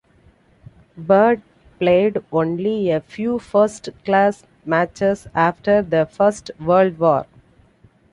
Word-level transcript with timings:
Bird 0.97 1.43
played 1.77 2.23
only 2.31 2.89
a 2.89 2.99
few 3.01 3.37
first-class 3.37 4.41
matches 4.65 5.27
after 5.35 5.83
the 5.83 6.07
First 6.07 6.49
World 6.59 6.97
War. 6.97 7.27